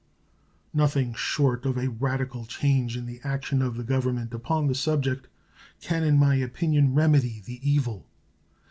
[0.73, 5.27] Nothing short of a radical change in the action of the Government upon the subject
[5.79, 8.07] can, in my opinion, remedy the evil.